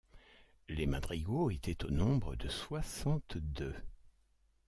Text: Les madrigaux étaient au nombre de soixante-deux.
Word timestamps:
Les 0.67 0.87
madrigaux 0.87 1.51
étaient 1.51 1.85
au 1.85 1.91
nombre 1.91 2.35
de 2.35 2.47
soixante-deux. 2.49 3.75